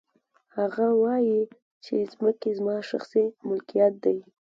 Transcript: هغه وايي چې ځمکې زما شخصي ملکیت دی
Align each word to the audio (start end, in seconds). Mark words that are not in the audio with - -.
هغه 0.57 0.87
وايي 1.03 1.41
چې 1.85 1.95
ځمکې 2.11 2.49
زما 2.57 2.75
شخصي 2.89 3.25
ملکیت 3.47 3.93
دی 4.03 4.17